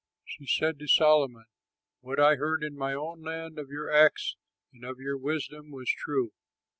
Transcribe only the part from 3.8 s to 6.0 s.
acts and of your wisdom was